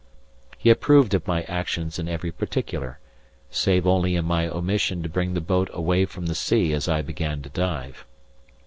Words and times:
He 0.57 0.71
approved 0.71 1.13
of 1.13 1.27
my 1.27 1.43
actions 1.43 1.99
in 1.99 2.09
every 2.09 2.31
particular, 2.31 2.97
save 3.51 3.85
only 3.85 4.15
in 4.15 4.25
my 4.25 4.47
omission 4.47 5.03
to 5.03 5.09
bring 5.09 5.35
the 5.35 5.41
boat 5.41 5.69
away 5.73 6.05
from 6.05 6.25
the 6.25 6.33
sea 6.33 6.73
as 6.73 6.87
I 6.87 7.03
began 7.03 7.43
to 7.43 7.49
dive. 7.49 8.03